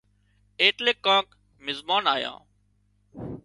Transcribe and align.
ايٽليڪ 0.61 0.97
ڪانڪ 1.07 1.27
مزمان 1.65 2.03
آيان 2.15 2.37